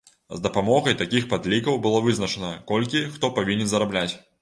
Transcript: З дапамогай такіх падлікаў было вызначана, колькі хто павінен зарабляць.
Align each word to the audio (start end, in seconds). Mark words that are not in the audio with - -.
З 0.37 0.37
дапамогай 0.45 0.97
такіх 1.01 1.27
падлікаў 1.35 1.79
было 1.85 2.01
вызначана, 2.09 2.53
колькі 2.75 3.07
хто 3.15 3.35
павінен 3.41 3.71
зарабляць. 3.79 4.13